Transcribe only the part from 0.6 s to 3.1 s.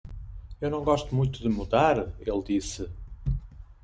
não gosto muito de mudar?" ele disse.